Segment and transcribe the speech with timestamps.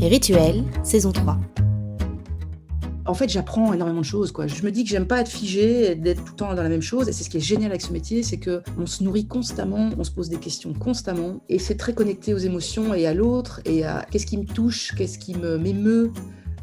[0.00, 1.36] Les rituels, saison 3.
[3.04, 4.30] En fait, j'apprends énormément de choses.
[4.30, 4.46] Quoi.
[4.46, 6.82] Je me dis que j'aime pas être figé, d'être tout le temps dans la même
[6.82, 7.08] chose.
[7.08, 9.90] Et c'est ce qui est génial avec ce métier, c'est que on se nourrit constamment,
[9.98, 13.60] on se pose des questions constamment, et c'est très connecté aux émotions et à l'autre,
[13.64, 16.12] et à qu'est-ce qui me touche, qu'est-ce qui me m'émeut,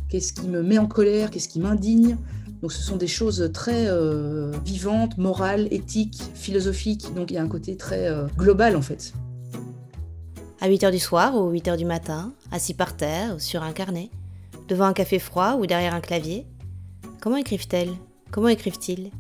[0.08, 2.16] qu'est-ce qui me met en colère, qu'est-ce qui m'indigne.
[2.62, 7.14] Donc ce sont des choses très euh, vivantes, morales, éthiques, philosophiques.
[7.16, 9.14] Donc il y a un côté très euh, global en fait.
[10.66, 14.10] À 8h du soir ou 8h du matin, assis par terre ou sur un carnet,
[14.68, 16.48] devant un café froid ou derrière un clavier,
[17.22, 17.94] comment écrivent-elles?
[18.32, 19.12] Comment écrivent-ils?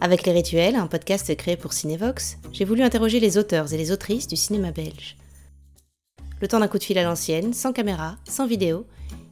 [0.00, 3.90] Avec Les Rituels, un podcast créé pour Cinevox, j'ai voulu interroger les auteurs et les
[3.90, 5.16] autrices du cinéma belge.
[6.40, 8.86] Le temps d'un coup de fil à l'ancienne, sans caméra, sans vidéo,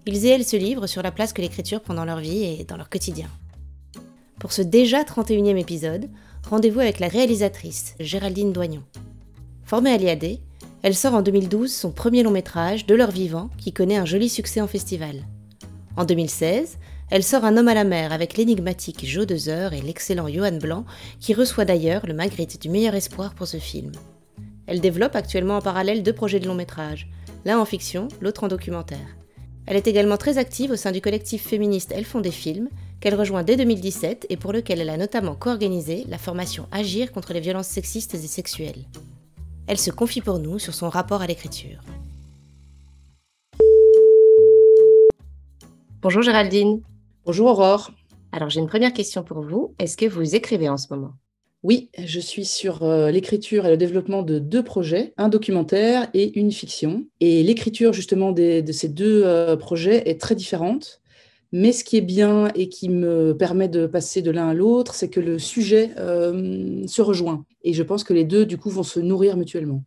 [0.06, 2.64] ils et elles se livrent sur la place que l'écriture prend dans leur vie et
[2.64, 3.28] dans leur quotidien.
[4.40, 6.10] Pour ce déjà 31e épisode,
[6.48, 8.82] rendez-vous avec la réalisatrice Géraldine Doignon.
[9.62, 10.40] Formée à l'IAD,
[10.82, 14.28] elle sort en 2012 son premier long métrage, De leur vivant, qui connaît un joli
[14.28, 15.26] succès en festival.
[15.96, 16.78] En 2016,
[17.10, 20.87] elle sort Un homme à la mer avec l'énigmatique Joe Dezer et l'excellent Johan Blanc,
[21.18, 23.92] qui reçoit d'ailleurs le Magritte du meilleur espoir pour ce film.
[24.66, 27.09] Elle développe actuellement en parallèle deux projets de long métrage,
[27.44, 29.16] l'un en fiction, l'autre en documentaire.
[29.66, 32.68] Elle est également très active au sein du collectif féministe Elles font des films,
[33.00, 37.32] qu'elle rejoint dès 2017 et pour lequel elle a notamment co-organisé la formation Agir contre
[37.32, 38.84] les violences sexistes et sexuelles.
[39.71, 41.79] Elle se confie pour nous sur son rapport à l'écriture.
[46.02, 46.82] Bonjour Géraldine.
[47.24, 47.93] Bonjour Aurore.
[48.32, 49.77] Alors j'ai une première question pour vous.
[49.79, 51.12] Est-ce que vous écrivez en ce moment?
[51.62, 56.37] Oui, je suis sur euh, l'écriture et le développement de deux projets, un documentaire et
[56.37, 57.05] une fiction.
[57.21, 61.01] Et l'écriture justement de ces deux euh, projets est très différente.
[61.52, 64.94] Mais ce qui est bien et qui me permet de passer de l'un à l'autre,
[64.94, 67.44] c'est que le sujet euh, se rejoint.
[67.62, 69.82] Et je pense que les deux, du coup, vont se nourrir mutuellement.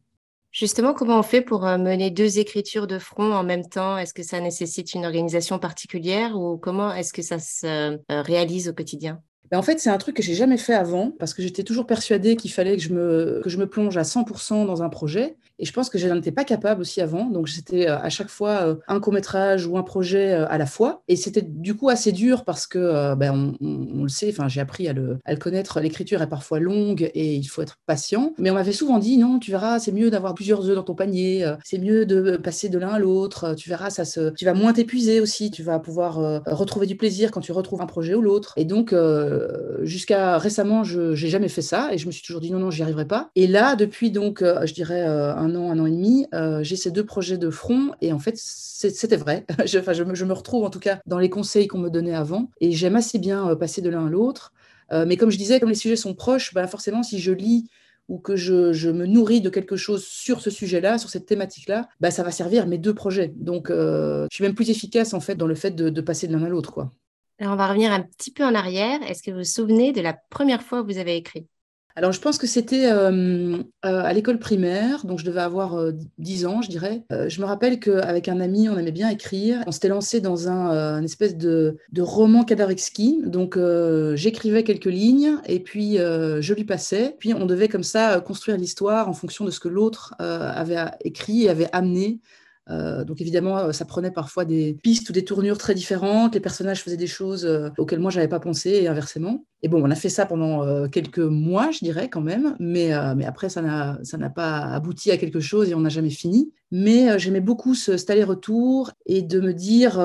[0.51, 3.97] Justement, comment on fait pour mener deux écritures de front en même temps?
[3.97, 8.73] Est-ce que ça nécessite une organisation particulière ou comment est-ce que ça se réalise au
[8.73, 9.19] quotidien?
[9.49, 11.85] Ben, en fait, c'est un truc que j'ai jamais fait avant parce que j'étais toujours
[11.85, 15.35] persuadée qu'il fallait que je, me, que je me plonge à 100% dans un projet.
[15.63, 17.29] Et je pense que je n'en étais pas capable aussi avant.
[17.29, 20.65] Donc, c'était euh, à chaque fois euh, un court-métrage ou un projet euh, à la
[20.65, 21.03] fois.
[21.07, 24.89] Et c'était du coup assez dur parce que, ben, on, le sait, enfin, j'ai appris
[24.89, 25.79] à le, connaître.
[25.79, 28.33] L'écriture est parfois longue et il faut être patient.
[28.37, 30.95] Mais on m'avait souvent dit, non, tu verras, c'est mieux d'avoir plusieurs œufs dans ton
[30.95, 31.49] panier.
[31.63, 33.55] C'est mieux de passer de l'un à l'autre.
[33.55, 35.49] Tu verras, ça se, tu vas moins t'épuiser aussi.
[35.49, 38.53] Tu vas pouvoir retrouver du plaisir quand tu retrouves un projet ou l'autre.
[38.57, 38.93] Et donc,
[39.83, 42.69] jusqu'à récemment, je n'ai jamais fait ça et je me suis toujours dit non, non,
[42.69, 43.29] j'y arriverai pas.
[43.35, 46.27] Et là, depuis donc, je dirais euh, un an, un an et demi,
[46.61, 49.45] j'ai ces deux projets de front et en fait, c'était vrai.
[49.65, 52.71] je, je, me, retrouve en tout cas dans les conseils qu'on me donnait avant et
[52.71, 54.53] j'aime assez bien passer de l'un à l'autre.
[54.91, 57.69] mais comme je disais, comme les sujets sont proches, bah forcément, si je lis
[58.09, 62.11] ou que je, me nourris de quelque chose sur ce sujet-là, sur cette thématique-là, bah,
[62.11, 63.33] ça va servir mes deux projets.
[63.37, 66.33] Donc, je suis même plus efficace en fait dans le fait de, de passer de
[66.33, 66.91] l'un à l'autre, quoi
[67.39, 69.01] on va revenir un petit peu en arrière.
[69.03, 71.47] Est-ce que vous vous souvenez de la première fois où vous avez écrit?
[71.95, 75.77] Alors, je pense que c'était euh, euh, à l'école primaire, donc je devais avoir
[76.17, 77.03] 10 euh, ans, je dirais.
[77.11, 79.63] je me rappelle qu'avec un ami, on aimait bien écrire.
[79.67, 83.21] On s'était lancé dans un espèce de, de roman Kadarewski.
[83.25, 83.57] Donc,
[84.15, 87.15] j'écrivais quelques lignes et puis je lui passais.
[87.19, 91.43] Puis, on devait comme ça construire l'histoire en fonction de ce que l'autre avait écrit
[91.43, 92.19] et avait amené
[92.69, 96.33] euh, donc évidemment, euh, ça prenait parfois des pistes ou des tournures très différentes.
[96.33, 99.45] Les personnages faisaient des choses euh, auxquelles moi j'avais pas pensé et inversement.
[99.61, 103.23] Et bon, on a fait ça pendant quelques mois, je dirais quand même, mais, mais
[103.23, 106.51] après ça n'a pas abouti à quelque chose et on n'a jamais fini.
[106.69, 109.99] Mais j'aimais beaucoup ce, cet aller-retour et de me dire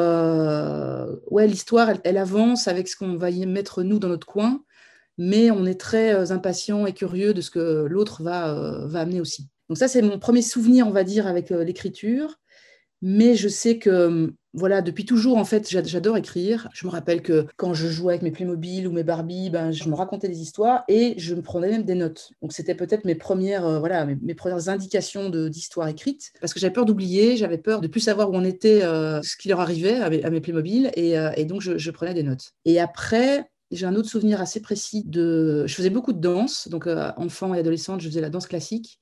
[1.33, 4.63] ouais l'histoire elle, elle, avance avec ce qu'on va y mettre nous dans notre coin,
[5.17, 9.49] mais on est très impatient et curieux de ce que l'autre va va amener aussi.
[9.69, 12.39] Donc ça, c'est mon premier souvenir, on va dire, avec l'écriture.
[13.01, 16.69] Mais je sais que, voilà, depuis toujours, en fait, j'adore écrire.
[16.73, 19.89] Je me rappelle que quand je jouais avec mes Playmobil ou mes Barbie, ben, je
[19.89, 22.33] me racontais des histoires et je me prenais même des notes.
[22.43, 26.73] Donc, c'était peut-être mes premières, euh, voilà, mes, premières indications d'histoire écrite parce que j'avais
[26.73, 30.01] peur d'oublier, j'avais peur de plus savoir où on était, euh, ce qui leur arrivait
[30.01, 32.53] à mes, Playmobil et, euh, et donc je, je, prenais des notes.
[32.65, 35.67] Et après, j'ai un autre souvenir assez précis de.
[35.67, 38.99] Je faisais beaucoup de danse, donc enfant et adolescente, je faisais la danse classique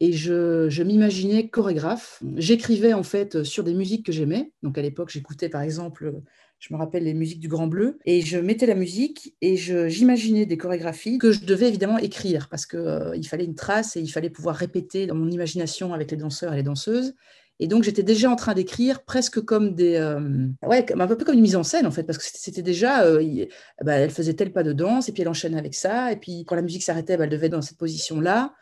[0.00, 2.22] et je, m'imaginais chorégraphe.
[2.36, 4.52] J'écrivais en fait sur des musiques que j'aimais.
[4.62, 6.12] Donc à l'époque, j'écoutais par exemple,
[6.58, 10.46] je me rappelle les musiques du Grand Bleu, et je mettais la musique et j'imaginais
[10.46, 14.08] des chorégraphies que je devais évidemment écrire parce qu'il euh, fallait une trace et il
[14.08, 17.14] fallait pouvoir répéter dans mon imagination avec les danseurs et les danseuses.
[17.62, 19.96] Et donc, j'étais déjà en train d'écrire presque comme des.
[19.96, 23.04] Euh, ouais, un peu comme une mise en scène, en fait, parce que c'était déjà.
[23.04, 23.22] Euh,
[23.84, 26.46] bah, elle faisait tel pas de danse, et puis elle enchaînait avec ça, et puis
[26.46, 28.54] quand la musique s'arrêtait, bah, elle devait être dans cette position-là.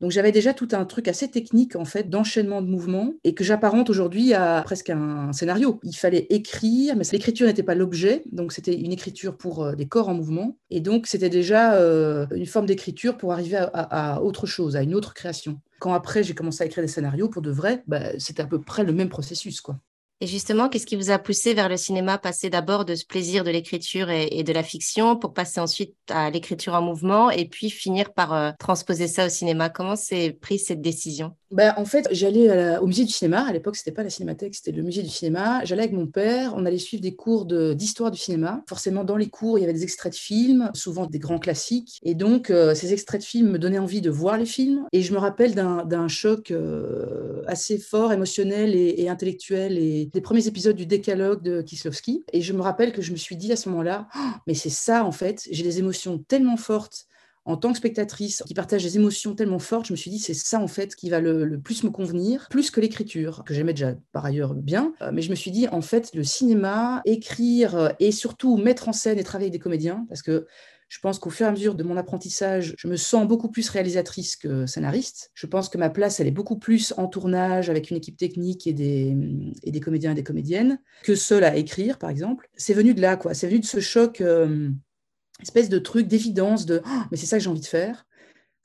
[0.00, 3.44] Donc j'avais déjà tout un truc assez technique en fait d'enchaînement de mouvements et que
[3.44, 5.80] j'apparente aujourd'hui à presque un scénario.
[5.82, 9.86] Il fallait écrire, mais l'écriture n'était pas l'objet, donc c'était une écriture pour euh, des
[9.86, 14.46] corps en mouvement et donc c'était déjà euh, une forme d'écriture pour arriver à, autre
[14.46, 15.60] chose, à une autre création.
[15.78, 18.60] Quand après j'ai commencé à écrire des scénarios pour de vrai, bah, c'était à peu
[18.60, 19.78] près le même processus quoi.
[20.24, 23.44] Et justement, qu'est-ce qui vous a poussé vers le cinéma, passer d'abord de ce plaisir
[23.44, 27.68] de l'écriture et, de la fiction pour passer ensuite à l'écriture en mouvement et puis
[27.68, 29.68] finir par euh, transposer ça au cinéma.
[29.68, 31.36] Comment s'est prise cette décision?
[31.54, 33.46] Ben, en fait, j'allais au musée du cinéma.
[33.46, 35.64] À l'époque, c'était pas la cinémathèque, c'était le musée du cinéma.
[35.64, 36.52] J'allais avec mon père.
[36.56, 38.64] On allait suivre des cours d'histoire du cinéma.
[38.68, 42.00] Forcément, dans les cours, il y avait des extraits de films, souvent des grands classiques.
[42.02, 44.84] Et donc, euh, ces extraits de films me donnaient envie de voir les films.
[44.92, 50.48] Et je me rappelle d'un choc euh, assez fort, émotionnel et, intellectuel, et des premiers
[50.48, 52.24] épisodes du Décalogue de Kieslowski.
[52.32, 54.70] Et je me rappelle que je me suis dit à ce moment-là, oh, mais c'est
[54.70, 55.46] ça en fait.
[55.50, 57.06] J'ai des émotions tellement fortes
[57.44, 60.34] en tant que spectatrice qui partage des émotions tellement fortes, je me suis dit c'est
[60.34, 63.94] ça en fait qui va le, plus me convenir, plus que l'écriture, que j'aimais déjà
[64.12, 64.94] par ailleurs bien.
[65.02, 68.88] Euh, mais je me suis dit en fait le cinéma, écrire euh, et surtout mettre
[68.88, 70.46] en scène et travailler avec des comédiens, parce que
[70.88, 73.68] je pense qu'au fur et à mesure de mon apprentissage, je me sens beaucoup plus
[73.68, 75.30] réalisatrice que scénariste.
[75.34, 78.66] Je pense que ma place, elle est beaucoup plus en tournage avec une équipe technique
[78.66, 79.16] et des,
[79.64, 82.48] et des comédiens et des comédiennes que seule à écrire, par exemple.
[82.56, 83.34] C'est venu de là, quoi.
[83.34, 84.20] C'est venu de ce choc.
[84.20, 84.70] Euh,
[85.42, 88.06] espèce de truc d'évidence de oh, mais c'est ça que j'ai envie de faire.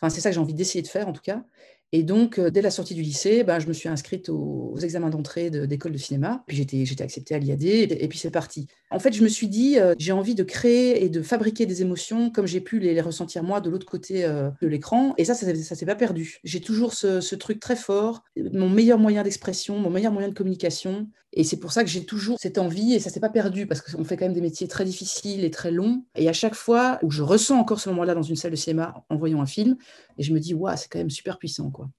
[0.02, 1.44] Enfin, c'est ça que j'ai envie d'essayer de faire en tout cas.
[1.92, 5.10] Et donc, euh, dès la sortie du lycée, ben, je me suis inscrite aux, examens
[5.10, 6.44] d'entrée d'école de, cinéma.
[6.46, 8.68] Puis j'étais, acceptée à l'IAD, et, puis c'est parti.
[8.92, 11.82] En fait, je me suis dit, euh, j'ai envie de créer et de fabriquer des
[11.82, 15.16] émotions comme j'ai pu les, ressentir moi de l'autre côté euh, de l'écran.
[15.18, 16.38] Et ça, ça ne s'est pas perdu.
[16.44, 21.08] J'ai toujours ce, truc très fort, mon meilleur moyen d'expression, mon meilleur moyen de communication.
[21.34, 23.68] Et c'est pour ça que j'ai toujours cette envie, et ça ne s'est pas perdu,
[23.68, 26.04] parce qu'on fait quand même des métiers très difficiles et très longs.
[26.16, 29.06] Et à chaque fois où je ressens encore ce moment-là dans une salle de cinéma
[29.10, 29.78] en voyant un film,
[30.18, 31.70] et je me dis, waouh, c'est quand même super puissant.
[31.70, 31.90] quoi.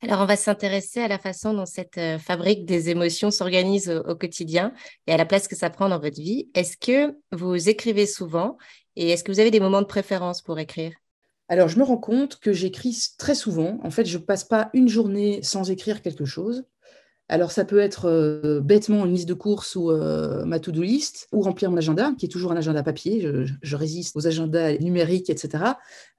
[0.00, 4.14] Alors, on va s'intéresser à la façon dont cette euh, fabrique des émotions s'organise au,
[4.14, 4.72] quotidien
[5.08, 6.48] et à la place que ça prend dans votre vie.
[6.54, 8.58] Est-ce que vous écrivez souvent
[8.94, 10.92] et est-ce que vous avez des moments de préférence pour écrire?
[11.48, 13.80] Alors, je me rends compte que j'écris très souvent.
[13.82, 16.64] En fait, je ne passe pas une journée sans écrire quelque chose.
[17.30, 21.28] Alors, ça peut être euh, bêtement une liste de courses ou euh, ma to-do list,
[21.30, 23.20] ou remplir mon agenda, qui est toujours un agenda papier.
[23.62, 25.64] Je, résiste aux agendas numériques, etc.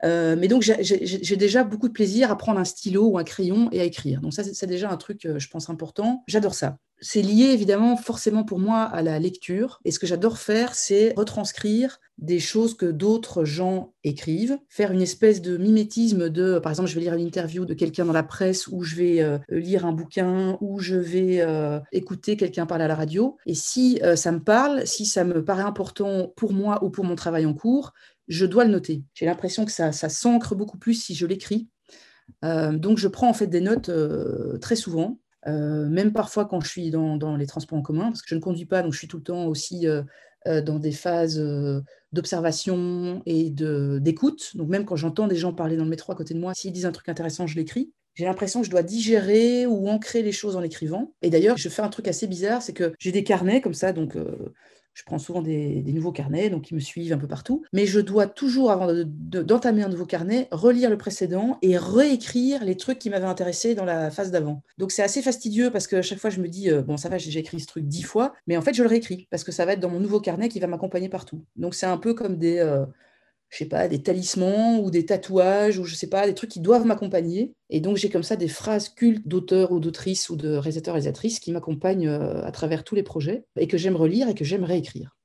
[0.03, 3.69] Euh, mais donc, j'ai déjà beaucoup de plaisir à prendre un stylo ou un crayon
[3.71, 4.21] et à écrire.
[4.21, 6.23] Donc, ça, c'est déjà un truc, je pense, important.
[6.27, 9.79] J'adore ça c'est lié évidemment forcément pour moi à la lecture.
[9.85, 15.01] Et ce que j'adore faire, c'est retranscrire des choses que d'autres gens écrivent, faire une
[15.01, 18.23] espèce de mimétisme de, par exemple, je vais lire une interview de quelqu'un dans la
[18.23, 22.83] presse, ou je vais euh, lire un bouquin, ou je vais euh, écouter quelqu'un parler
[22.83, 23.37] à la radio.
[23.45, 27.05] Et si euh, ça me parle, si ça me paraît important pour moi ou pour
[27.05, 27.93] mon travail en cours,
[28.27, 29.03] je dois le noter.
[29.13, 31.67] J'ai l'impression que ça, ça s'ancre beaucoup plus si je l'écris.
[32.43, 33.89] donc je prends en fait des notes
[34.61, 35.19] très souvent
[35.49, 38.39] euh, même parfois quand je suis dans, les transports en commun, parce que je ne
[38.39, 40.03] conduis pas, donc je suis tout le temps aussi euh,
[40.47, 41.41] euh, dans des phases
[42.11, 44.55] d'observation et d'écoute.
[44.55, 46.71] Donc même quand j'entends des gens parler dans le métro à côté de moi, s'ils
[46.71, 47.91] disent un truc intéressant, je l'écris.
[48.15, 51.13] J'ai l'impression que je dois digérer ou ancrer les choses en écrivant.
[51.21, 53.93] Et d'ailleurs, je fais un truc assez bizarre, c'est que j'ai des carnets comme ça,
[53.93, 54.17] donc
[54.99, 57.63] je prends souvent des, nouveaux carnets, donc ils me suivent un peu partout.
[57.71, 62.75] Mais je dois toujours, avant d'entamer un nouveau carnet, relire le précédent et réécrire les
[62.75, 64.61] trucs qui m'avaient intéressé dans la phase d'avant.
[64.77, 67.17] Donc c'est assez fastidieux parce que chaque fois je me dis, euh, bon ça va,
[67.17, 69.63] j'ai écrit ce truc dix fois, mais en fait je le réécris parce que ça
[69.65, 71.45] va être dans mon nouveau carnet qui va m'accompagner partout.
[71.55, 72.57] Donc c'est un peu comme des...
[72.57, 72.85] Euh,
[73.49, 76.59] je sais pas, des talismans ou des tatouages ou je sais pas, des trucs qui
[76.59, 77.53] doivent m'accompagner.
[77.69, 81.39] Et donc j'ai comme ça des phrases cultes d'auteurs ou d'autrices ou de réalisateurs réalisatrices
[81.39, 84.63] qui m'accompagnent euh, à travers tous les projets et que j'aime relire et que j'aime
[84.63, 85.18] réécrire.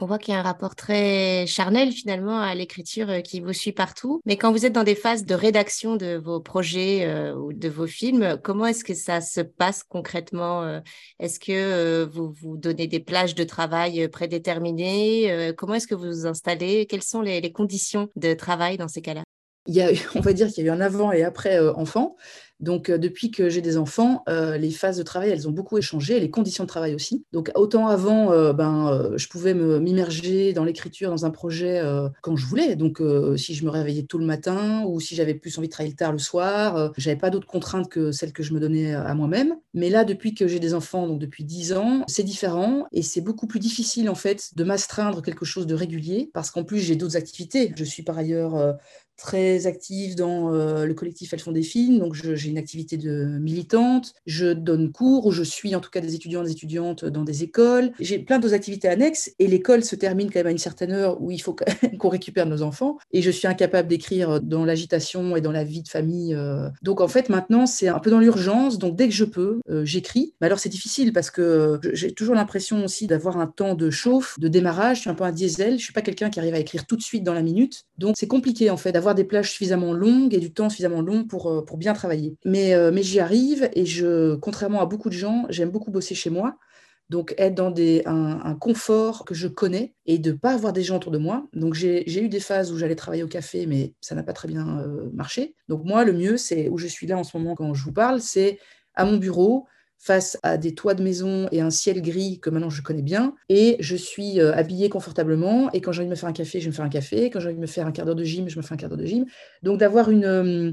[0.00, 3.52] On voit qu'il y a un rapport très charnel finalement à l'écriture euh, qui vous
[3.52, 4.20] suit partout.
[4.26, 7.68] Mais quand vous êtes dans des phases de rédaction de vos projets euh, ou de
[7.68, 10.78] vos films, comment est-ce que ça se passe concrètement euh?
[11.18, 16.26] Est-ce que vous vous donnez des plages de travail prédéterminées Comment est-ce que vous vous
[16.26, 16.86] installez?
[16.86, 19.27] Quelles sont les, les conditions de travail dans ces cas-là?
[19.68, 22.16] Il y a, on va dire qu'il y a eu un avant et après enfant.
[22.60, 25.78] Donc, euh, depuis que j'ai des enfants, euh, les phases de travail, elles ont beaucoup
[25.78, 27.24] échangé, les conditions de travail aussi.
[27.32, 31.82] Donc, autant avant, euh, ben, je pouvais m'immerger dans l'écriture, dans un projet
[32.22, 32.76] quand je voulais.
[32.76, 33.02] Donc,
[33.36, 36.12] si je me réveillais tôt le matin ou si j'avais plus envie de travailler tard
[36.12, 39.54] le soir, j'avais pas d'autres contraintes que celles que je me donnais à moi-même.
[39.74, 43.20] Mais là, depuis que j'ai des enfants, donc depuis 10 ans, c'est différent et c'est
[43.20, 46.96] beaucoup plus difficile en fait de m'astreindre quelque chose de régulier parce qu'en plus, j'ai
[46.96, 47.72] d'autres activités.
[47.76, 48.76] Je suis par ailleurs
[49.18, 53.24] très active dans euh, le collectif Elles font des films, donc j'ai une activité de
[53.40, 57.04] militante, je donne cours ou je suis en tout cas des étudiants et des étudiantes
[57.04, 57.90] dans des écoles.
[58.00, 61.20] J'ai plein d'autres activités annexes et l'école se termine quand même à une certaine heure
[61.20, 61.56] où il faut
[61.98, 65.82] qu'on récupère nos enfants et je suis incapable d'écrire dans l'agitation et dans la vie
[65.82, 66.34] de famille.
[66.34, 66.68] Euh.
[66.82, 69.84] Donc en fait maintenant c'est un peu dans l'urgence, donc dès que je peux, euh,
[69.84, 70.34] j'écris.
[70.40, 74.38] Mais alors c'est difficile parce que j'ai toujours l'impression aussi d'avoir un temps de chauffe,
[74.38, 76.60] de démarrage, je suis un peu un diesel, je suis pas quelqu'un qui arrive à
[76.60, 77.84] écrire tout de suite dans la minute.
[77.98, 81.24] Donc c'est compliqué en fait d'avoir des plages suffisamment longues et du temps suffisamment long
[81.24, 82.36] pour, euh, pour bien travailler.
[82.44, 86.14] Mais, euh, mais j'y arrive et je, contrairement à beaucoup de gens, j'aime beaucoup bosser
[86.14, 86.56] chez moi.
[87.08, 90.96] Donc être dans des, un, confort que je connais et de pas avoir des gens
[90.96, 91.46] autour de moi.
[91.54, 94.46] Donc j'ai eu des phases où j'allais travailler au café, mais ça n'a pas très
[94.46, 95.54] bien euh, marché.
[95.68, 97.94] Donc moi, le mieux, c'est où je suis là en ce moment quand je vous
[97.94, 98.58] parle, c'est
[98.94, 99.66] à mon bureau,
[99.98, 103.34] face à des toits de maison et un ciel gris que maintenant je connais bien.
[103.48, 105.70] Et je suis euh, habillée confortablement.
[105.72, 107.30] Et quand j'ai envie de me faire un café, je me faire un café.
[107.30, 108.76] Quand j'ai envie de me faire un quart d'heure de gym, je me fais un
[108.76, 109.26] quart d'heure de gym.
[109.62, 110.72] Donc d'avoir une, euh,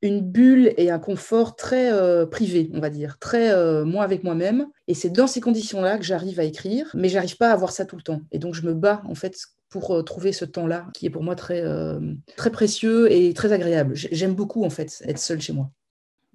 [0.00, 4.66] une bulle et un confort très euh, privé, on va dire, très moi avec moi-même.
[4.86, 7.84] Et c'est dans ces conditions-là que j'arrive à écrire, mais j'arrive pas à avoir ça
[7.84, 8.22] tout le temps.
[8.32, 9.36] Et donc je me bats en fait
[9.68, 11.62] pour trouver ce temps-là qui est pour moi très,
[12.36, 13.92] très précieux et très agréable.
[13.94, 15.70] J'aime beaucoup en fait être seule chez moi.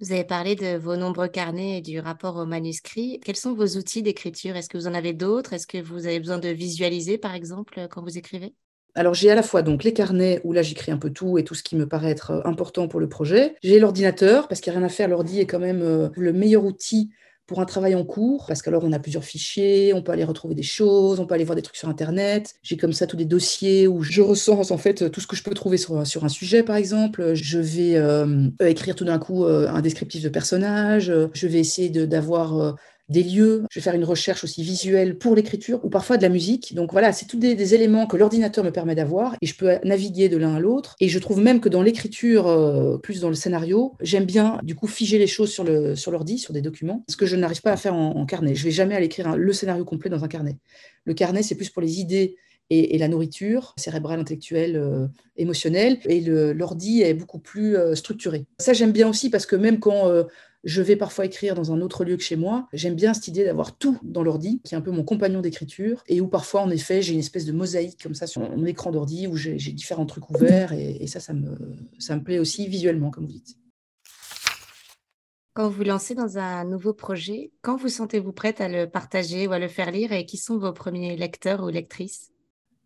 [0.04, 3.20] Vous avez parlé de vos nombreux carnets et du rapport au manuscrit.
[3.24, 4.54] Quels sont vos outils d'écriture?
[4.54, 5.54] Est-ce que vous en avez d'autres?
[5.54, 8.52] Est-ce que vous avez besoin de visualiser, par exemple, quand vous écrivez?
[8.94, 11.42] Alors j'ai à la fois donc les carnets où là j'écris un peu tout et
[11.42, 13.56] tout ce qui me paraît être important pour le projet.
[13.62, 15.08] J'ai l'ordinateur parce qu'il n'y a rien à faire.
[15.08, 17.10] L'ordi est quand même euh, le meilleur outil
[17.46, 20.54] pour un travail en cours, parce qu'alors on a plusieurs fichiers, on peut aller retrouver
[20.54, 22.54] des choses, on peut aller voir des trucs sur Internet.
[22.62, 25.42] J'ai comme ça tous des dossiers où je recense en fait tout ce que je
[25.42, 27.34] peux trouver sur, sur un sujet, par exemple.
[27.34, 31.12] Je vais euh, écrire tout d'un coup euh, un descriptif de personnage.
[31.32, 32.72] Je vais essayer d'avoir euh,
[33.08, 36.30] des lieux, je vais faire une recherche aussi visuelle pour l'écriture ou parfois de la
[36.30, 36.74] musique.
[36.74, 40.28] Donc voilà, c'est tous des, éléments que l'ordinateur me permet d'avoir et je peux naviguer
[40.28, 40.96] de l'un à l'autre.
[41.00, 44.74] Et je trouve même que dans l'écriture, euh, plus dans le scénario, j'aime bien du
[44.74, 47.60] coup figer les choses sur le sur l'ordi, sur des documents, ce que je n'arrive
[47.60, 48.54] pas à faire en, carnet.
[48.54, 50.56] Je vais jamais aller écrire le scénario complet dans un carnet.
[51.04, 52.36] Le carnet, c'est plus pour les idées
[52.70, 55.06] et, la nourriture cérébrale, intellectuelle, euh,
[55.36, 55.98] émotionnelle.
[56.06, 58.46] Et l'ordi est beaucoup plus euh, structuré.
[58.58, 60.10] Ça, j'aime bien aussi parce que même quand
[60.64, 62.68] je vais parfois écrire dans un autre lieu que chez moi.
[62.72, 66.02] J'aime bien cette idée d'avoir tout dans l'ordi, qui est un peu mon compagnon d'écriture,
[66.08, 68.90] et où parfois, en effet, j'ai une espèce de mosaïque comme ça sur mon écran
[68.90, 71.56] d'ordi, où j'ai différents trucs ouverts, et, ça, ça me,
[71.98, 73.56] ça me plaît aussi visuellement, comme vous dites.
[75.54, 79.46] Quand vous vous lancez dans un nouveau projet, quand vous sentez-vous prête à le partager
[79.46, 82.33] ou à le faire lire, et qui sont vos premiers lecteurs ou lectrices?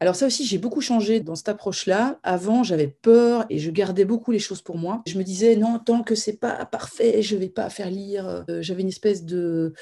[0.01, 2.21] Alors ça aussi, j'ai beaucoup changé dans cette approche-là.
[2.23, 5.03] Avant, j'avais peur et je gardais beaucoup les choses pour moi.
[5.07, 8.45] Je me disais, non, tant que c'est pas parfait, je vais pas faire lire.
[8.49, 9.73] Euh, j'avais une espèce de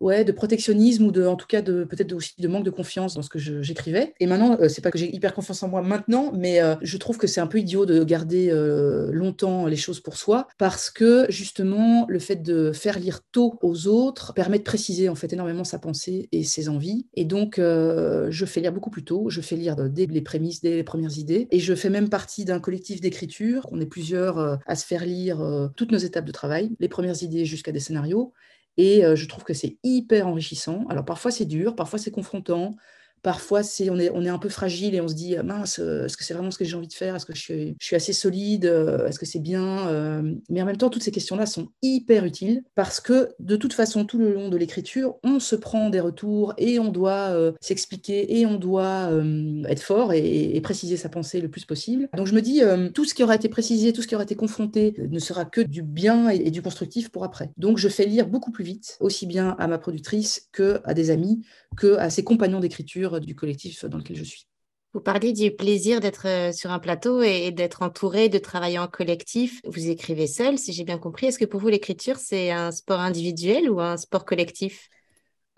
[0.00, 3.14] ouais, de protectionnisme ou de, en tout cas, de peut-être aussi de manque de confiance
[3.14, 4.14] dans ce que j'écrivais.
[4.18, 6.96] Et maintenant, euh, c'est pas que j'ai hyper confiance en moi maintenant, mais euh, je
[6.96, 10.90] trouve que c'est un peu idiot de garder euh, longtemps les choses pour soi parce
[10.90, 15.32] que justement, le fait de faire lire tôt aux autres permet de préciser en fait
[15.32, 17.06] énormément sa pensée et ses envies.
[17.14, 19.28] Et donc, je fais lire beaucoup plus tôt.
[19.28, 21.48] Je fais lire dès les prémices, dès les premières idées.
[21.50, 23.66] Et je fais même partie d'un collectif d'écriture.
[23.70, 27.44] On est plusieurs à se faire lire toutes nos étapes de travail, les premières idées
[27.44, 28.32] jusqu'à des scénarios.
[28.76, 30.84] Et je trouve que c'est hyper enrichissant.
[30.88, 32.76] Alors parfois c'est dur, parfois c'est confrontant,
[33.22, 33.60] Parfois,
[33.90, 36.50] on, est, un peu fragile et on se dit mince, euh, est-ce que c'est vraiment
[36.50, 37.14] ce que j'ai envie de faire?
[37.14, 38.64] Est-ce que je suis, je suis, assez solide?
[38.64, 39.88] Euh, Est-ce que c'est bien?
[39.88, 40.34] Euh?
[40.48, 44.06] Mais en même temps, toutes ces questions-là sont hyper utiles parce que de toute façon,
[44.06, 48.46] tout le long de l'écriture, on se prend des retours et on doit s'expliquer et
[48.46, 49.10] on doit
[49.68, 52.08] être fort et, préciser sa pensée le plus possible.
[52.16, 52.60] Donc je me dis,
[52.94, 55.60] tout ce qui aura été précisé, tout ce qui aura été confronté ne sera que
[55.60, 57.50] du bien et, et du constructif pour après.
[57.56, 61.10] Donc je fais lire beaucoup plus vite, aussi bien à ma productrice que à des
[61.10, 61.42] amis,
[61.76, 64.46] que à ses compagnons d'écriture du collectif dans lequel je suis.
[64.92, 68.88] Vous parlez du plaisir d'être euh, sur un plateau et d'être entouré, de travailler en
[68.88, 69.60] collectif.
[69.64, 71.26] Vous écrivez seul, si j'ai bien compris.
[71.26, 74.88] Est-ce que pour vous, l'écriture, c'est un sport individuel ou un sport collectif?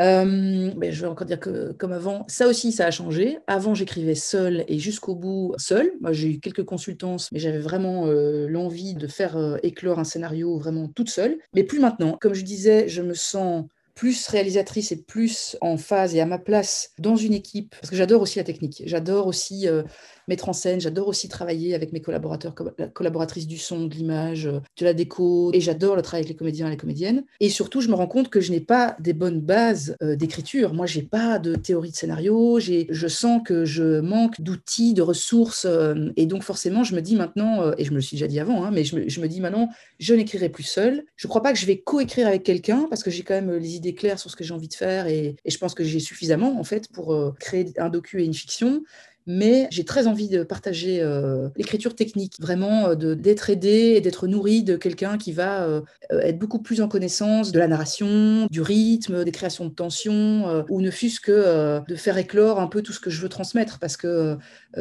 [0.03, 3.39] Euh, mais je vais encore dire que comme avant, ça aussi, ça a changé.
[3.47, 5.93] Avant, j'écrivais seul et jusqu'au bout seul.
[6.03, 10.59] Moi, j'ai eu quelques consultances, mais j'avais vraiment euh, l'envie de faire éclore un scénario
[10.59, 11.39] vraiment toute seule.
[11.55, 12.19] Mais plus maintenant.
[12.21, 16.39] Comme je disais, je me sens plus réalisatrice et plus en phase et à ma
[16.39, 19.83] place dans une équipe, parce que j'adore aussi la technique, j'adore aussi euh,
[20.29, 20.81] mettre en scène.
[20.81, 22.55] J'adore aussi travailler avec mes collaborateurs,
[22.93, 25.51] collaboratrices du son, de l'image, euh, de la déco.
[25.53, 27.25] Et j'adore le travail avec les comédiens et les comédiennes.
[27.41, 30.75] Et surtout, je me rends compte que je n'ai pas des bonnes bases euh, d'écriture.
[30.75, 32.59] Moi, j'ai pas de théorie de scénario.
[32.61, 35.67] Je sens que je manque d'outils, de ressources.
[35.69, 38.41] Euh, et donc, forcément, je me dis maintenant, et je me le suis déjà dit
[38.41, 41.05] avant, hein, mais je me, dis maintenant, je n'écrirai plus seul.
[41.17, 43.53] Je ne crois pas que je vais coécrire avec quelqu'un parce que j'ai quand même
[43.53, 45.85] les idées claires sur ce que j'ai envie de faire et, et je pense que
[45.85, 48.83] j'ai suffisamment, en fait, pour créer un docu et une fiction
[49.27, 54.27] mais j'ai très envie de partager euh, l'écriture technique, vraiment euh, d'être aidé et d'être
[54.27, 58.61] nourri de quelqu'un qui va euh, être beaucoup plus en connaissance de la narration, du
[58.61, 62.93] rythme, des créations de tension, ou ne fût-ce que de faire éclore un peu tout
[62.93, 64.37] ce que je veux transmettre, parce que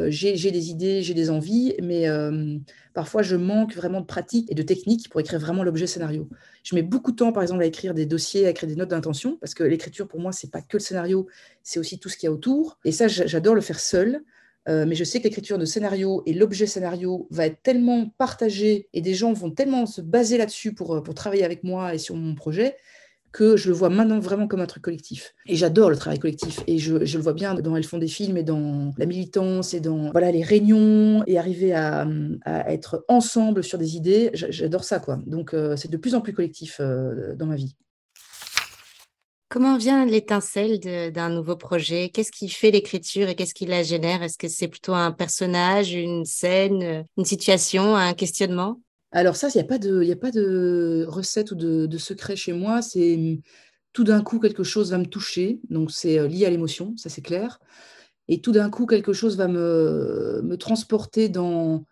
[0.08, 2.06] j'ai des idées, j'ai des envies, mais
[2.94, 6.28] parfois je manque vraiment de pratique et de technique pour écrire vraiment l'objet scénario.
[6.62, 8.90] Je mets beaucoup de temps, par exemple, à écrire des dossiers, à écrire des notes
[8.90, 11.26] d'intention, parce que l'écriture, pour moi, c'est pas que le scénario,
[11.62, 12.78] c'est aussi tout ce qu'il y a autour.
[12.84, 14.22] Et ça, j'adore le faire seul.
[14.68, 18.88] Euh, mais je sais que l'écriture de scénario et l'objet scénario va être tellement partagé
[18.92, 21.98] et des gens vont tellement se baser là-dessus pour, euh, pour travailler avec moi et
[21.98, 22.76] sur mon projet
[23.32, 25.34] que je le vois maintenant vraiment comme un truc collectif.
[25.46, 26.60] Et j'adore le travail collectif.
[26.66, 29.72] Et je, je, le vois bien dans Elles font des films et dans la militance
[29.72, 32.06] et dans voilà, les réunions et arriver à,
[32.44, 34.30] à être ensemble sur des idées.
[34.34, 35.00] J'adore ça.
[35.00, 35.18] quoi.
[35.26, 37.74] Donc euh, c'est de plus en plus collectif dans ma vie.
[39.52, 40.80] Comment vient l'étincelle
[41.12, 42.08] d'un nouveau projet?
[42.08, 44.22] Qu'est-ce qui fait l'écriture et qu'est-ce qui la génère?
[44.22, 48.80] Est-ce que c'est plutôt un personnage, une scène, une situation, un questionnement?
[49.10, 52.54] Alors ça, il n'y a, pas de, a pas de recette ou de, secret chez
[52.54, 52.80] moi.
[52.80, 53.42] C'est
[53.92, 55.60] tout d'un coup, quelque chose va me toucher.
[55.68, 57.60] Donc c'est euh, lié à l'émotion, ça c'est clair.
[58.28, 61.84] Et tout d'un coup, quelque chose va me, me transporter dans,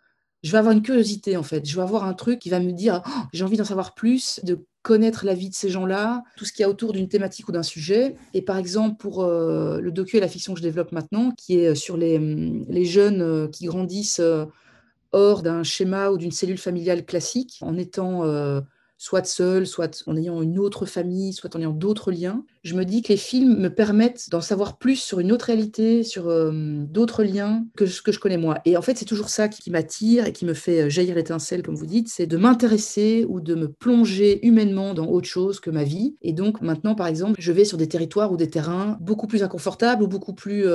[0.42, 1.68] je vais avoir une curiosité en fait.
[1.68, 4.40] Je vais avoir un truc qui va me dire oh, j'ai envie d'en savoir plus,
[4.44, 7.48] de connaître la vie de ces gens-là, tout ce qu'il y a autour d'une thématique
[7.48, 8.16] ou d'un sujet.
[8.32, 11.58] Et par exemple, pour euh, le docu et la fiction que je développe maintenant, qui
[11.58, 14.46] est sur les, hum, jeunes euh, qui grandissent euh,
[15.12, 18.22] hors d'un schéma ou d'une cellule familiale classique, en étant
[18.96, 22.44] soit seul, soit en ayant une autre famille, soit en ayant d'autres liens.
[22.62, 26.02] Je me dis que les films me permettent d'en savoir plus sur une autre réalité,
[26.02, 28.58] sur euh, d'autres liens que ce que je connais moi.
[28.66, 31.62] Et en fait, c'est toujours ça qui, m'attire et qui me fait euh, jaillir l'étincelle,
[31.62, 35.70] comme vous dites, c'est de m'intéresser ou de me plonger humainement dans autre chose que
[35.70, 36.16] ma vie.
[36.20, 39.42] Et donc maintenant, par exemple, je vais sur des territoires ou des terrains beaucoup plus
[39.42, 40.66] inconfortables ou beaucoup plus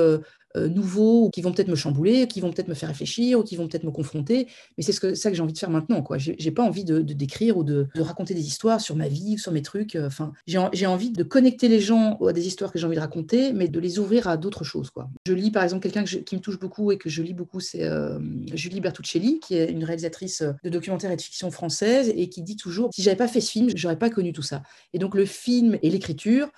[0.56, 3.42] euh, nouveaux, ou qui vont peut-être me chambouler, qui vont peut-être me faire réfléchir, ou
[3.42, 4.46] qui vont peut-être me confronter.
[4.76, 6.02] Mais c'est ce que, ça que j'ai envie de faire maintenant.
[6.02, 6.16] quoi.
[6.18, 9.62] J'ai pas envie de, décrire ou de, raconter des histoires sur ma vie, sur mes
[9.62, 9.96] trucs.
[9.96, 13.52] Enfin, j'ai envie de connecter les gens à des histoires que j'ai envie de raconter,
[13.52, 14.90] mais de les ouvrir à d'autres choses.
[14.90, 15.08] quoi.
[15.26, 17.84] Je lis par exemple quelqu'un qui me touche beaucoup et que je lis beaucoup, c'est
[17.84, 18.18] euh,
[18.54, 22.56] Julie Bertuccelli, qui est une réalisatrice de documentaires et de fiction française et qui dit
[22.56, 24.62] toujours si j'avais pas fait ce film, j'aurais pas connu tout ça.
[24.92, 26.48] Et donc le film et l'écriture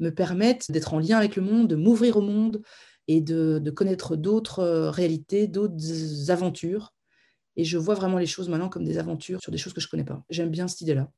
[0.00, 2.62] me permettent d'être en lien avec le monde, de m'ouvrir au monde,
[3.08, 6.92] et de, connaître d'autres euh, réalités, d'autres aventures.
[7.56, 9.88] Et je vois vraiment les choses maintenant comme des aventures sur des choses que je
[9.88, 10.22] connais pas.
[10.30, 11.10] J'aime bien cette idée-là.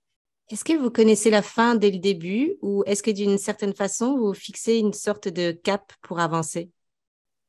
[0.50, 4.18] Est-ce que vous connaissez la fin dès le début ou est-ce que d'une certaine façon,
[4.18, 6.70] vous fixez une sorte de cap pour avancer?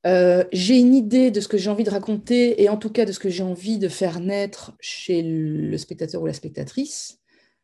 [0.05, 3.05] Euh, j'ai une idée de ce que j'ai envie de raconter et en tout cas
[3.05, 7.17] de ce que j'ai envie de faire naître chez le spectateur ou la spectatrice.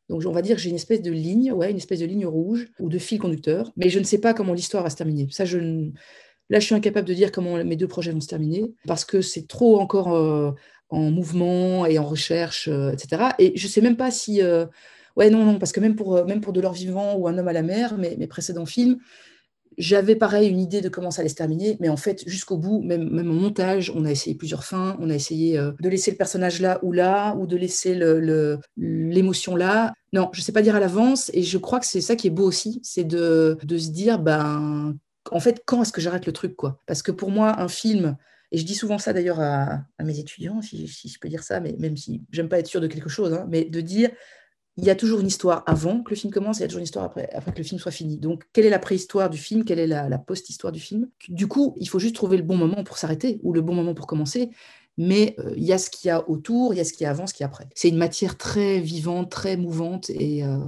[0.10, 2.68] Donc on va dire j'ai une espèce de ligne, ouais, une espèce de ligne rouge
[2.80, 5.28] ou de fil conducteur, mais je ne sais pas comment l'histoire va se terminer.
[5.30, 5.44] Ça,
[6.50, 9.22] Là, je suis incapable de dire comment mes deux projets vont se terminer parce que
[9.22, 10.52] c'est trop encore euh,
[10.88, 13.34] en mouvement et en recherche, euh, etc.
[13.38, 14.42] Et je ne sais même pas si.
[15.18, 17.38] Euh, ouais, non, non, parce que même pour, même pour De l'or vivant ou Un
[17.38, 18.98] homme à la mer, mes, précédents films,
[19.78, 22.82] j'avais pareil une idée de comment ça allait se terminer, mais en fait, jusqu'au bout,
[22.82, 24.98] même, même en montage, on a essayé plusieurs fins.
[25.00, 27.94] On a essayé de laisser le personnage là ou là, ou de laisser
[28.76, 29.94] l'émotion là.
[30.14, 32.28] Non, je ne sais pas dire à l'avance, et je crois que c'est ça qui
[32.28, 34.96] est beau aussi, c'est de, de se dire, ben,
[35.32, 36.82] en fait, quand est-ce que j'arrête le truc quoi?
[36.86, 38.18] Parce que pour moi, un film,
[38.52, 41.76] et je dis souvent ça d'ailleurs à, mes étudiants, si, je peux dire ça, mais
[41.80, 44.10] même si j'aime pas être sûr de quelque chose, hein, mais de dire
[44.78, 46.68] il y a toujours une histoire avant que le film commence, et il y a
[46.68, 48.18] toujours une histoire après, que le film soit fini.
[48.18, 49.66] Donc, quelle est la préhistoire du film?
[49.66, 51.10] Quelle est la, post-histoire du film?
[51.30, 53.96] Du coup, il faut juste trouver le bon moment pour s'arrêter ou le bon moment
[53.96, 54.52] pour commencer.
[55.00, 57.04] Mais euh, il y a ce qu'il y a autour, il y a ce qui
[57.04, 57.68] est avant, ce qui est après.
[57.76, 60.60] C'est une matière très vivante, très mouvante, et euh,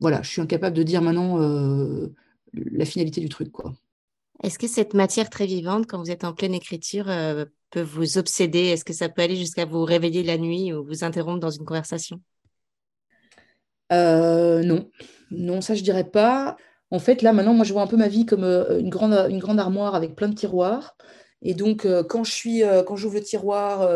[0.00, 1.40] voilà, je suis incapable de dire maintenant.
[1.40, 2.14] Euh,
[2.54, 3.52] la finalité du truc.
[4.42, 7.04] Est-ce que cette matière très vivante, quand vous êtes en pleine écriture,
[7.70, 8.68] peut vous obséder?
[8.68, 11.66] Est-ce que ça peut aller jusqu'à vous réveiller la nuit ou vous interrompre dans une
[11.66, 12.22] conversation?
[13.92, 14.90] Euh, Non,
[15.30, 16.56] non, ça je dirais pas.
[16.90, 19.12] En fait, là maintenant, moi je vois un peu ma vie comme euh, une grande,
[19.30, 20.96] une grande armoire avec plein de tiroirs.
[21.40, 23.88] Et donc, euh, quand je suis, quand j'ouvre le tiroir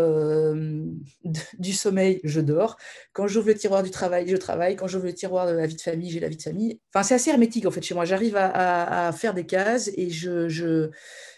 [1.58, 2.76] du sommeil, je dors.
[3.12, 4.76] Quand j'ouvre le tiroir du travail, je travaille.
[4.76, 6.80] Quand j'ouvre le tiroir de la vie de famille, j'ai la vie de famille.
[6.94, 8.04] Enfin, c'est assez hermétique en fait chez moi.
[8.04, 10.90] J'arrive à, faire des cases et je, je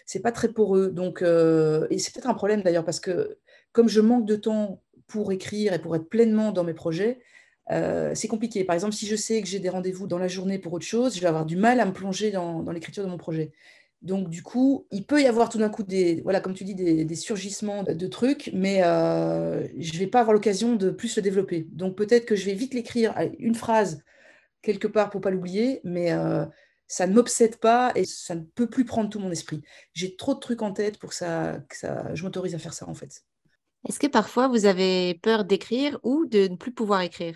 [0.05, 0.89] c'est pas très poreux.
[0.89, 3.37] Donc, et c'est peut-être un problème d'ailleurs parce que
[3.71, 7.19] comme je manque de temps pour écrire et pour être pleinement dans mes projets,
[7.69, 8.63] c'est compliqué.
[8.63, 11.15] Par exemple, si je sais que j'ai des rendez-vous dans la journée pour autre chose,
[11.15, 13.51] je vais avoir du mal à me plonger dans l'écriture de mon projet.
[14.05, 16.75] Donc, du coup, il peut y avoir tout d'un coup des, voilà, comme tu dis,
[16.75, 21.23] des, surgissements de, trucs, mais euh, je ne vais pas avoir l'occasion de plus le
[21.23, 21.67] développer.
[21.71, 24.03] Donc, peut-être que je vais vite l'écrire, une phrase
[24.61, 26.45] quelque part pour pas l'oublier, mais euh,
[26.87, 29.63] ça ne m'obsède pas et ça ne peut plus prendre tout mon esprit.
[29.93, 32.73] J'ai trop de trucs en tête pour que ça, que ça je m'autorise à faire
[32.73, 33.23] ça en fait.
[33.87, 37.35] Est-ce que parfois vous avez peur d'écrire ou de ne plus pouvoir écrire?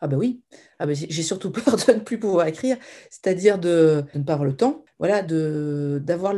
[0.00, 0.42] Ah ben oui,
[0.78, 2.76] ah ben j'ai surtout peur de ne plus pouvoir écrire,
[3.10, 6.34] c'est-à-dire de, ne pas avoir le temps, voilà, d'avoir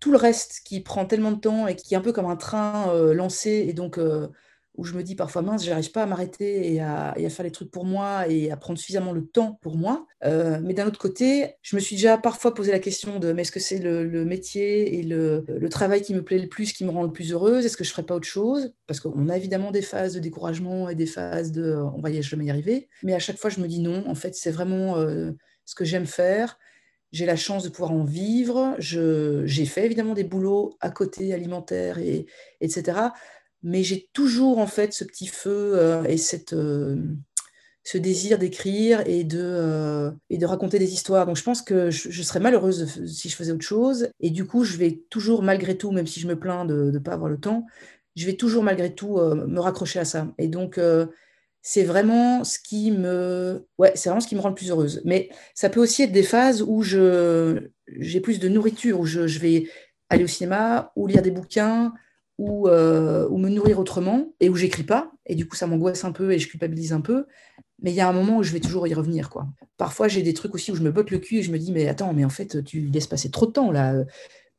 [0.00, 2.36] tout le reste qui prend tellement de temps et qui est un peu comme un
[2.36, 4.28] train euh, lancé et donc euh,
[4.76, 7.70] où je me dis parfois, mince, j'arrive pas à m'arrêter et à, faire les trucs
[7.70, 10.06] pour moi et à prendre suffisamment le temps pour moi.
[10.24, 13.42] Euh, mais d'un autre côté, je me suis déjà parfois posé la question de, mais
[13.42, 16.90] est-ce que c'est le, métier et le, travail qui me plaît le plus, qui me
[16.90, 17.64] rend le plus heureuse?
[17.64, 18.74] Est-ce que je ferais pas autre chose?
[18.86, 22.22] Parce qu'on a évidemment des phases de découragement et des phases de, on va y
[22.22, 22.88] jamais y arriver.
[23.02, 25.32] Mais à chaque fois, je me dis non, en fait, c'est vraiment euh,
[25.64, 26.58] ce que j'aime faire.
[27.12, 28.74] J'ai la chance de pouvoir en vivre.
[28.78, 32.26] J'ai fait évidemment des boulots à côté alimentaires et
[32.60, 33.10] etc
[33.62, 36.96] mais j'ai toujours en fait ce petit feu euh, et cette, euh,
[37.84, 41.26] ce désir d'écrire et, de euh, et de raconter des histoires.
[41.26, 44.10] Donc je pense que je, serais malheureuse si je faisais autre chose.
[44.20, 46.98] Et du coup, je vais toujours, malgré tout, même si je me plains de ne
[46.98, 47.66] pas avoir le temps,
[48.14, 50.32] je vais toujours, malgré tout, me raccrocher à ça.
[50.38, 50.80] Et donc,
[51.60, 55.02] c'est vraiment ce qui me ouais c'est vraiment ce qui me rend le plus heureuse
[55.04, 59.40] mais ça peut aussi être des phases où j'ai plus de nourriture où je, je,
[59.40, 59.68] vais
[60.08, 61.92] aller au cinéma ou lire des bouquins
[62.38, 65.10] euh, ou, me nourrir autrement et où j'écris pas.
[65.24, 67.26] Et du coup, ça m'angoisse un peu et je culpabilise un peu.
[67.82, 69.30] Mais il y a un moment où je vais toujours y revenir.
[69.30, 69.46] quoi.
[69.76, 71.72] Parfois, j'ai des trucs aussi où je me botte le cul et je me dis,
[71.72, 73.94] mais attends, mais en fait, tu laisses passer trop de temps là.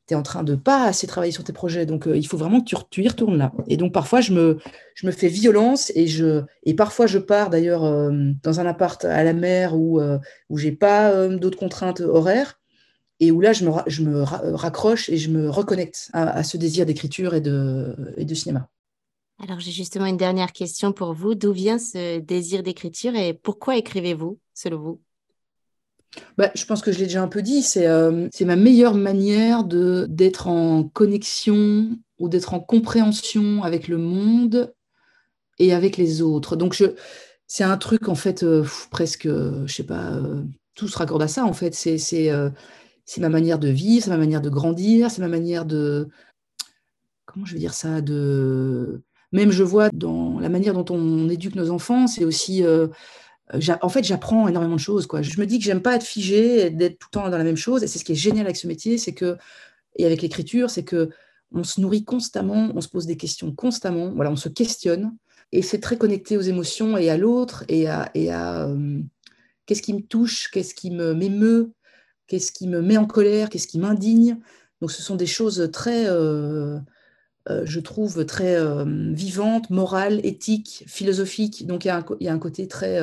[0.06, 1.86] Tu es en train de pas assez travailler sur tes projets.
[1.86, 3.52] Donc, euh, il faut vraiment que tu, y retournes là.
[3.68, 4.58] Et donc, parfois, je me,
[4.94, 8.10] je me fais violence et, je, et parfois, je pars d'ailleurs euh,
[8.42, 10.00] dans un appart à la mer où,
[10.48, 12.57] où j'ai pas d'autres contraintes horaires
[13.20, 16.86] et où là, je me, je me raccroche et je me reconnecte à, ce désir
[16.86, 18.68] d'écriture et de, et de cinéma.
[19.40, 21.34] Alors, j'ai justement une dernière question pour vous.
[21.34, 25.00] D'où vient ce désir d'écriture et pourquoi écrivez-vous, selon vous?
[26.36, 29.64] Bah, je pense que je l'ai déjà un peu dit, c'est euh, ma meilleure manière
[29.64, 34.74] d'être en connexion ou d'être en compréhension avec le monde
[35.58, 36.56] et avec les autres.
[36.56, 36.82] Donc,
[37.46, 40.42] c'est un truc, en fait, euh, presque, je sais pas, euh,
[40.74, 41.74] tout se raccorde à ça, en fait.
[41.74, 42.30] C'est
[43.08, 46.08] c'est ma manière de vivre, c'est ma manière de grandir, c'est ma manière de.
[47.24, 49.00] Comment je vais dire ça de...
[49.32, 52.62] Même je vois dans la manière dont on éduque nos enfants, c'est aussi.
[52.62, 52.86] Euh,
[53.80, 55.06] en fait, j'apprends énormément de choses.
[55.06, 55.22] Quoi.
[55.22, 57.56] Je me dis que j'aime pas être figé, d'être tout le temps dans la même
[57.56, 57.82] chose.
[57.82, 59.38] Et c'est ce qui est génial avec ce métier, c'est que,
[59.96, 61.08] et avec l'écriture, c'est que
[61.50, 64.10] on se nourrit constamment, on se pose des questions constamment.
[64.10, 65.16] Voilà, on se questionne.
[65.50, 69.00] Et c'est très connecté aux émotions et à l'autre et à, euh,
[69.64, 71.72] qu'est-ce qui me touche, qu'est-ce qui me m'émeut,
[72.28, 74.38] qu'est-ce qui me met en colère, qu'est-ce qui m'indigne.
[74.80, 76.78] Donc ce sont des choses très, euh,
[77.48, 81.66] euh, je trouve, très euh, vivantes, morales, éthiques, philosophiques.
[81.66, 83.00] Donc il y, a un côté très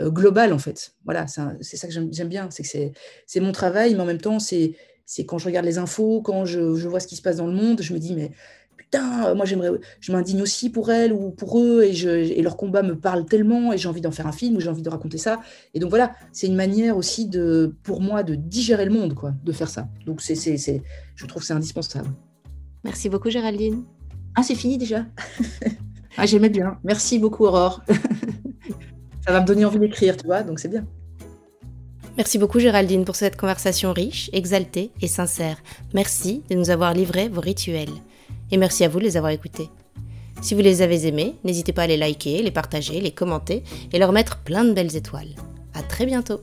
[0.00, 0.94] global en fait.
[1.04, 2.92] Voilà, c'est ça que j'aime bien, c'est que
[3.26, 4.74] c'est mon travail, mais en même temps, c'est
[5.26, 7.52] quand je regarde les infos, quand je, je, vois ce qui se passe dans le
[7.52, 8.30] monde, je me dis, mais
[8.90, 9.70] putain, moi j'aimerais,
[10.00, 13.26] je m'indigne aussi pour elles ou pour eux et, je, et leur combat me parle
[13.26, 15.40] tellement et j'ai envie d'en faire un film ou j'ai envie de raconter ça.
[15.74, 19.32] Et donc voilà, c'est une manière aussi de, pour moi, de digérer le monde, quoi,
[19.44, 19.88] de faire ça.
[20.06, 20.82] Donc c'est, c'est, c'est
[21.14, 22.08] je trouve que c'est indispensable.
[22.84, 23.84] Merci beaucoup Géraldine.
[24.34, 25.06] Ah c'est fini déjà.
[26.16, 26.78] ah j'aimais bien.
[26.84, 27.82] Merci beaucoup Aurore.
[29.26, 30.86] ça va me donner envie d'écrire, tu vois, donc c'est bien.
[32.16, 35.58] Merci beaucoup Géraldine pour cette conversation riche, exaltée et sincère.
[35.92, 37.90] Merci de nous avoir livré vos rituels
[38.50, 39.68] et merci à vous de les avoir écoutés.
[40.42, 43.98] Si vous les avez aimés, n'hésitez pas à les liker, les partager, les commenter et
[43.98, 45.34] leur mettre plein de belles étoiles.
[45.74, 46.40] À très bientôt